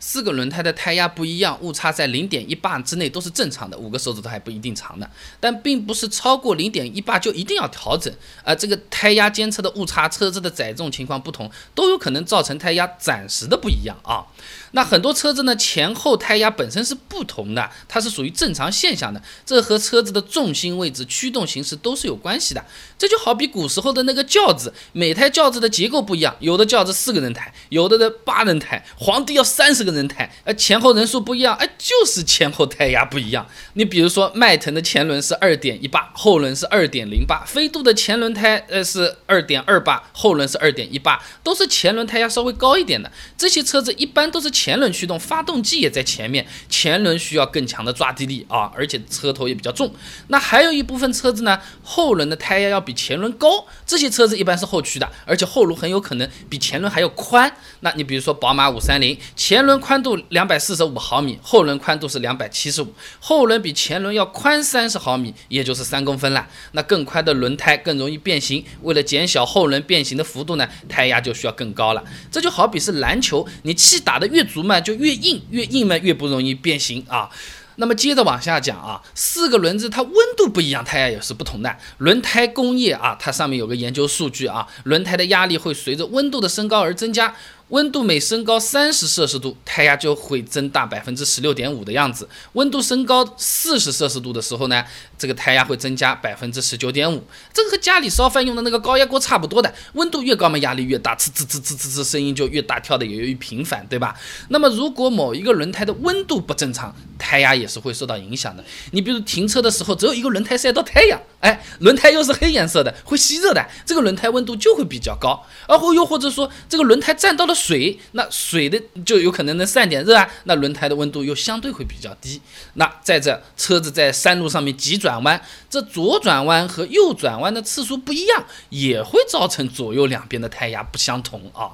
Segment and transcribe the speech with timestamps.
[0.00, 5.08] 四个轮胎的胎压不一样，误差在零点一八之内都是正常的，五个手指头还不一定长呢。
[5.38, 8.12] 但并不是超过零点一八就一定要调整。
[8.42, 14.24] 而这个胎压监测的误差，车子的载重情况不同，都有可能造成胎压暂时的不一样啊。
[14.72, 22.64] 那很多车子呢，前后胎压本身是不同的，它是属于正常现象的，这和车子的重心位置、驱动形式都是有关系的。
[22.96, 33.44] 这就好比古时候的那个轿子，每台轿子的结构不一样，有的轿子四个人抬，有的的八人抬，皇帝要三十个人抬，呃，前后人数不一样，哎，就是前后胎压不一样。
[33.72, 43.10] 你比如说，迈腾的前轮是二点一八，后轮是二点零八；飞度的前轮胎呃是二点二八，后轮是二点一八，都是前轮胎压稍微高一点的。
[43.36, 44.48] 这些车子一般都是。
[44.60, 49.90] 前轮驱动，发动机也在前面，前轮需要更强的抓地力啊，而且车头也比较重。
[50.28, 57.50] 那还有一部分车子呢，后轮的胎压要比前轮高，这些车子一般是后驱的，而且后轮很有可能比前轮还要宽。
[57.80, 66.46] 那你比如说宝马五三零，前轮宽度两百四十五毫米，后轮宽度是两百七十五，后轮比前轮要宽三十毫米，也就是三公分了。
[66.72, 72.04] 那更宽的轮胎更容易变形，为了减小后轮变形的幅度呢，胎压就需要更高了。
[72.30, 77.30] 这就好比是篮球，你气打得越足嘛就越硬，越硬嘛越不容易变形啊。
[77.76, 81.74] 那么接着往下讲啊，四个轮子它温度不一样，胎压也是不同的。
[81.96, 87.34] 轮胎工业啊，它上面有个研究数据啊，轮胎的压力会随着温度的升高而增加。
[87.70, 92.28] 温度每升高三十摄氏度，胎压就会增大百分之十六点五的样子。
[92.54, 94.84] 温度升高四十摄氏度的时候呢，
[95.16, 97.22] 这个胎压会增加百分之十九点五。
[97.52, 104.16] 这个和家里烧饭用的那个高压锅差不多的，温度越高嘛，压力越大，呲呲呲呲呲呲，声音就越大，跳的也越频繁，对吧？
[104.48, 108.64] 那么如果某一个轮胎的温度不正常，胎压也是会受到影响的。
[108.90, 115.40] 你比如停车的时候，只有一个轮胎晒到太阳，哎，轮胎又是黑颜色的，会吸热的，这个轮胎温度就会比较高。
[115.68, 117.54] 而后又或者说，这个轮胎沾到了。
[117.60, 122.40] 水，那水的就有可能能散点热啊，那轮胎的温度又相对会比较低。
[122.74, 131.70] 那在这车子在山路上面急转弯，这左转弯和右转弯的次数不一样，也会造成左右两边的胎压不相同啊。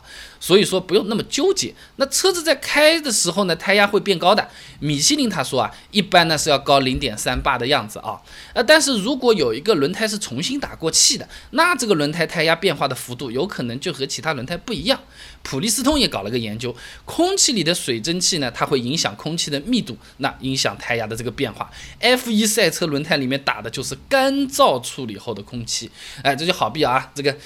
[0.46, 1.74] 所以说不用那么纠结。
[1.96, 4.48] 那车子在开的时候呢，胎压会变高的。
[4.78, 8.22] 米其林他说啊，一般呢是要高零点三巴的样子啊。
[8.54, 15.00] 呃，但是如果有一个轮胎是重新打过气的，那这个轮胎胎压变化的幅度有可能就和其他轮胎不一样。
[15.42, 21.68] 普利司通也搞了个研究，空气里的水蒸气呢，它会影响空气的密度，那影响胎压的这个变化。
[22.00, 25.90] F1 赛车轮胎里面打的就是干燥处理后的空气。
[26.22, 27.36] 哎，这就好比啊，这个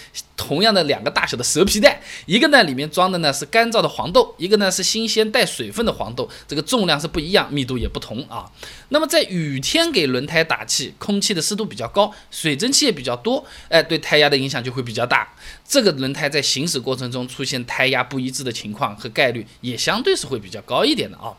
[0.40, 2.80] 同样的两个大小的蛇皮袋，一个呢里面。
[2.90, 8.50] 装的呢是干燥的黄豆，一个呢是新鲜带水分的黄豆，这个重量是不一样，密度也不同啊。
[8.88, 15.28] 那么在雨天给轮胎打气，空气的湿度比较高，水蒸气也比较多，哎，对胎压的影响就会比较大。
[15.64, 21.36] 这个轮胎在行驶过程中出现胎压不一致的情况和概率也相对是会比较高一点的啊。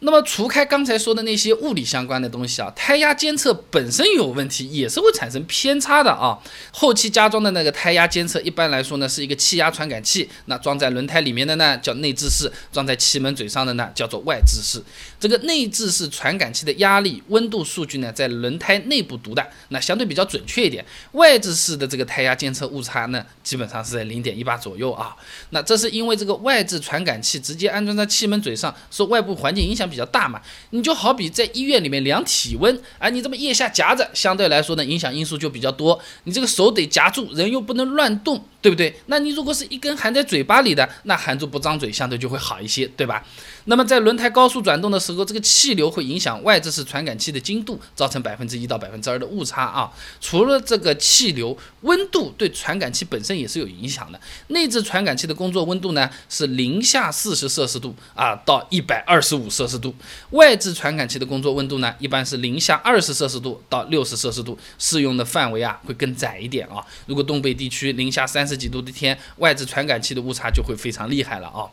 [0.00, 6.38] 那么除开刚才说的那些物理相关的东西啊，胎压监测本身有问题，也是会产生偏差的啊。
[6.70, 14.82] 后期加装的那个胎压监测，一般来说呢是一个气压传感器，那装在轮胎里面的呢叫内置式，装在气门嘴上的呢叫做外置式。
[15.18, 20.84] 这个内置式传感器的压力、温度数据呢在轮胎内部读的，那相对比较准确一点。
[21.12, 25.16] 外置式的这个胎压监测误差呢，基本上是在零点一八左右啊。
[25.50, 29.85] 那这是因为这个外置传感器直接安装在气门嘴上，受外部环境影响。
[29.86, 36.00] 比较大嘛，你就好比在医院里面量体温，啊，你这么腋下夹着，相对来说呢，影响因素就比较多。
[36.24, 38.92] 你这个手得夹住，人又不能乱动，对不对？
[39.06, 43.24] 那你如果是一根含在嘴巴里的，那含住不张嘴，相对就会好一些，对吧？
[43.66, 49.88] 那么在轮胎高速转动的时候，这个气流会影响外置式传感器的精度，造成百分之一到百分之二的误差啊。
[50.20, 54.20] 除了这个气流，温度对传感器本身也是有影响的。
[54.48, 59.94] 内置传感器的工作温度呢是零下四十摄氏度啊到一百二十五摄氏度，
[60.30, 66.84] 外置传感器的工作温度呢一般是零下二十摄氏度到六十摄氏度，适用的范围啊会更窄一点啊。
[67.06, 71.68] 如果东北地区零下三十几度的天，外置传感器的误差就会非常厉害了啊。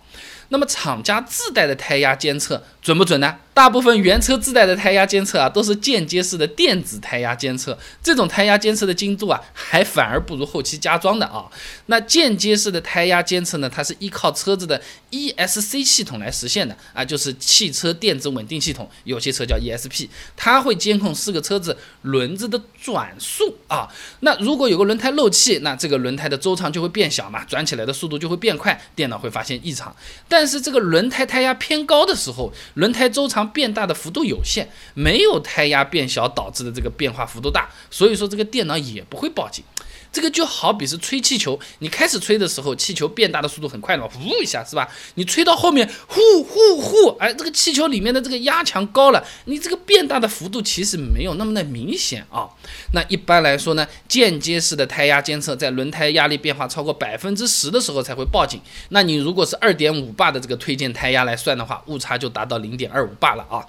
[0.49, 3.37] 那么厂家自带的胎压监测准不准呢？
[3.55, 11.45] 大部分原车自带的胎压监测啊，都是间接式的电子胎压监测，这种胎压监测的精度啊，还反而不如后期加装的啊。
[11.87, 14.79] 那间接式的胎压监测呢，它是依靠车子的
[15.11, 23.87] ESC 系统来实现的啊，就是汽车电子稳定系统，有些车叫 ESP，它会监控四个车子轮子的转速啊。
[24.19, 29.95] 那如果有个轮胎漏气，那这个轮胎的周长就会变小嘛，转起来的速度就会变快，电脑会发现异常。
[30.27, 39.63] 但是这个轮胎胎压偏高的时候，轮胎周长变大的幅度有限，没有胎压变小导致的这个变化幅度大，所以说这个电脑也不会报警。
[40.13, 44.87] 这个就好比是吹气球，你开始吹的时候，气球变大的速度很快嘛，呼一下是吧？
[45.15, 52.47] 你吹到后面，呼呼呼，哎，这个气球里面的这个压强高了，你这个变大的幅度其实没有那么的明显啊。
[52.93, 58.61] 那一般来说呢，间接式的胎压监测在轮胎压力变化超过百分之十的时候才会报警。
[58.89, 63.65] 那你如果是二点五巴的这个推荐胎压来算的话，误差就达到零点二五巴了啊。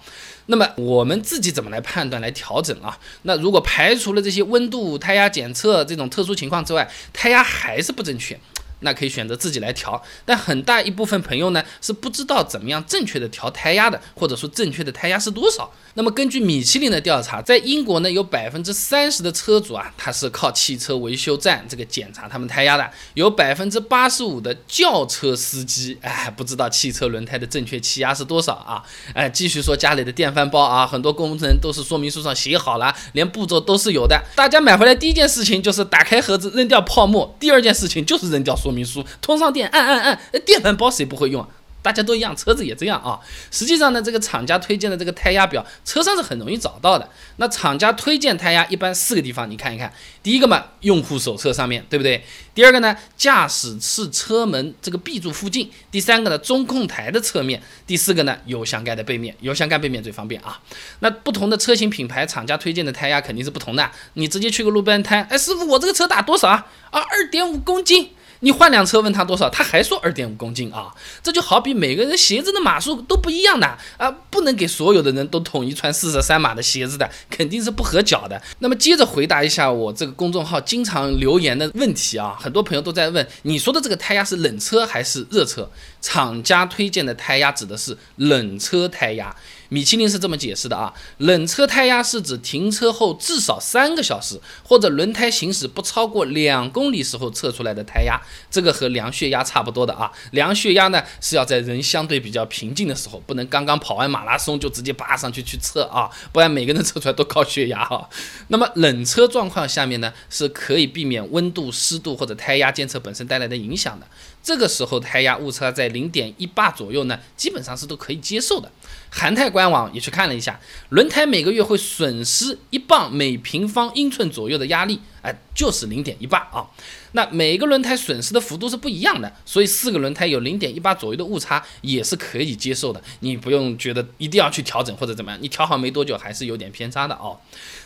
[0.46, 2.98] 那么我们自己怎么来判断、来调整啊？
[3.22, 8.38] 那如果排除了这些温度、胎压检测这种特殊情况之外，胎压还是不正确。
[8.84, 15.72] 那可以选择自己来调，但很大一部分朋友呢是不知道怎么样正确的调胎压的，或者说正确的胎压是多少。
[15.94, 28.82] 那么根据米其林的调查，在英国呢有百分之三十的车主啊，他是靠汽车维修站这个检查他们胎压的，有百分之八十五的轿车司机哎不知道汽车轮胎的正确气压是多少啊？
[29.14, 34.22] 哎，继续说家里的电饭煲啊，很多工程都是说明书上写好了，连步骤都是有的。
[34.36, 38.73] 大家买回来第一件事情就是打开盒子扔掉泡沫，第二件事情就是扔掉说。
[38.74, 41.48] 明书通上电，按按按，电饭煲谁不会用啊？
[41.84, 43.20] 大家都一样，车子也这样啊。
[43.50, 47.06] 实际上呢，这个厂家推荐的这个胎压表，车上是很容易找到的。
[47.36, 49.92] 那厂家推荐胎压一般四个地方，你看一看。
[50.22, 52.24] 第一个嘛，用户手册上面对不对？
[52.54, 55.70] 第二个呢，驾驶室车门这个 B 柱附近。
[55.90, 57.62] 第三个呢，中控台的侧面。
[57.86, 59.36] 第四个呢，油箱盖的背面。
[59.40, 60.58] 油箱盖背面最方便啊。
[61.00, 63.90] 那不同的车型品牌，厂家推荐的胎压肯定是不同的。
[64.14, 66.66] 你直接去个路边摊，哎，师傅，我这个车打多少啊？
[66.90, 68.12] 啊，二点五公斤。
[68.40, 70.92] 你换辆车问他多少，他还说二点五公斤啊！
[71.22, 73.66] 这就好比每个人鞋子的码数都不一样的
[73.96, 78.40] 啊，不能给所有的人都统一穿四十三码的鞋子的，肯定是不合脚的。
[78.58, 85.70] 那么接着回答一下我这个公众号经常留言的问题啊，很多朋友都在问，你说的这个胎压是冷车还是热车？
[86.00, 89.34] 厂家推荐的胎压指的是冷车胎压。
[89.74, 98.16] 米其林是这么解释的啊，冷车胎压是指停车后至少三个小时，或者轮胎行驶不超过两公里时候测出来的胎压，
[98.48, 100.12] 这个和量血压差不多的啊。
[100.30, 108.08] 量血压呢是要在人相对比较平静的时候，不能刚刚跑完马拉松就直接扒上去去测啊，不然每个人测出来都高血压哈。
[108.46, 114.06] 那么冷车状况下面呢，是可以避免温度、湿度或者胎压监测本身带来的影响的。
[114.44, 118.70] 这个时候胎压误差在零点一八左右呢，基本上是都可以接受的。
[119.10, 120.60] 韩泰官网也去看了一下，
[120.90, 125.00] 轮胎每个月会损失一磅每平方英寸左右的压力。
[125.24, 126.68] 哎，就是零点一八啊，
[127.12, 137.40] 那每一个轮胎损失的幅度是不一样的，所以四个轮胎有零点一八左右的误差也是可以接受的，你不用觉得一定要去调整或者怎么样，你调好没多久还是有点偏差的哦。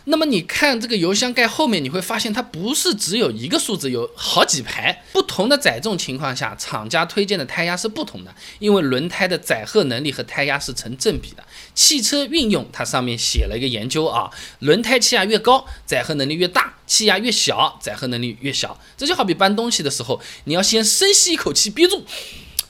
[0.06, 11.44] 那么你看这个油箱盖后面，你会发现它不是只有一个数字，有好几排，不同的载重情况下，厂家推荐的胎压是不同的，因为轮胎的载荷能力和胎压是成正比的。
[11.74, 14.30] 汽车运用它上面写了一个研究啊，
[14.60, 16.77] 轮胎气压越高，载荷能力越大。
[16.88, 18.76] 气压越小，载荷能力越小。
[18.96, 22.04] 这就好比搬东西的时候，你要先深吸一口气，憋住。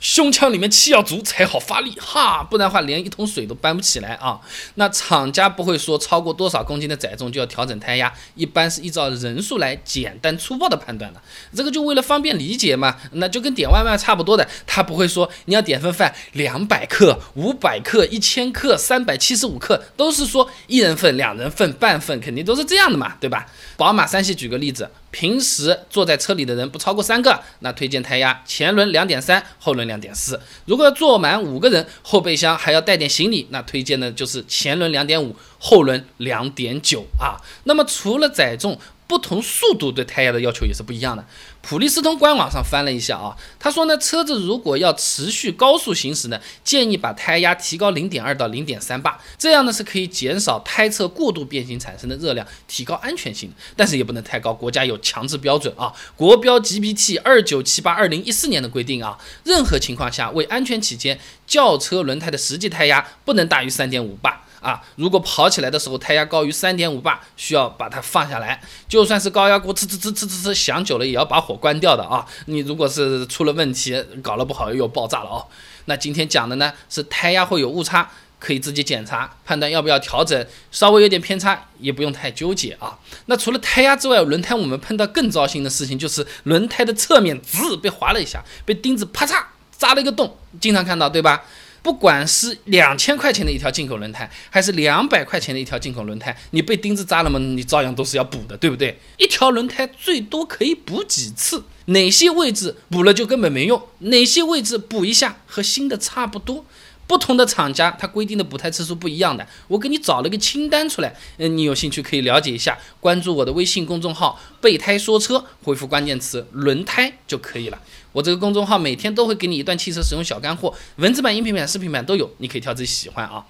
[0.00, 4.40] 胸腔里面气要足才好发力哈，不然的话连一桶水都搬不起来啊。
[4.76, 11.20] 那厂家不会说超过多少公斤的载重就要调整胎压，一般是依照人数来简单粗暴的判断的。
[11.54, 23.46] 这个就为了方便理解嘛，那就跟点外卖差不多的，他不会说你要点份饭两百克、五百克、一千克、三百七十五克，都是说一人份、两人份、半份，肯定都是这样的嘛，对吧？
[23.76, 24.88] 宝马三系举个例子。
[25.10, 30.40] 平时坐在车里的人不超过三个，那推荐胎压前轮两点三，后轮两点四。
[30.66, 37.40] 如果要坐满五个人，后备箱还要带点行李，那推荐的就是前轮两点五，后轮两点九啊。
[37.64, 38.78] 那么除了载重。
[39.08, 41.24] 不同速度对胎压的要求也是不一样的。
[41.62, 53.50] 普利司通官网上翻了一下啊，他说呢，车子如果要持续高速行驶呢，建议把胎压提高零点二到零点三八，这样呢是可以减少胎侧过度变形产生的热量，提高安全性。
[53.74, 64.44] 但是也不能太高，国家有强制标准啊，国标 GBT 二九七八二零一四年的规定啊，任何情况下为安全起见，轿车轮胎的实际胎压不能大于三点五巴。
[64.60, 68.60] 啊，如果跑起来的时候胎压高于三点五巴，需要把它放下来。
[68.88, 72.26] 就算是高压锅，呲呲呲呲呲呲响久了，也要把火关掉的啊。
[72.46, 75.46] 你如果是出了问题，搞了不好又爆炸了哦。
[75.86, 82.98] 那今天讲的呢是胎压会有误差，可以自己检查判断要不要调整，稍微有点偏差也不用太纠结啊。
[83.26, 89.42] 那除了胎压之外，轮胎我们碰到更糟心的事情就是轮胎的侧面滋被划了一下，被钉子啪嚓
[89.76, 91.44] 扎了一个洞，经常看到对吧？
[91.82, 97.38] 不管是两千块钱的一条进口轮胎，还是两百块钱的一条进口轮胎，你被钉子扎了吗？
[97.38, 98.98] 你照样都是要补的，对不对？
[99.16, 101.64] 一条轮胎最多可以补几次？
[101.86, 103.82] 哪些位置补了就根本没用？
[104.00, 106.64] 哪些位置补一下和新的差不多？
[107.06, 117.80] 不同的厂家它规定的补胎次数不一样的，我给你找了个清单出来，嗯，你有兴趣可以了解一下，关注我的微信公众号“备胎说车”，回复关键词“轮胎”就可以了。
[118.18, 123.46] 我这个公众号每天都会给你一段汽车使用小干货，文字版、音频版、视频版都有，你可以挑自己喜欢啊。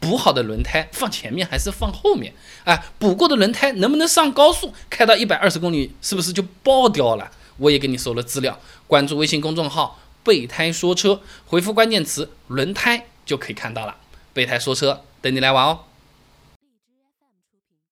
[0.00, 2.34] 补好的轮胎放前面还是放后面？
[2.64, 4.74] 哎，补过的轮胎能不能上高速？
[4.90, 7.30] 开到一百二十公里是不是就爆掉了？
[7.58, 8.58] 我也给你搜了资料，
[8.88, 13.94] 关注微信公众号“备胎说车”，回复关键词“轮胎”就可以看到了。
[14.32, 15.78] 备胎说车，等你来玩哦。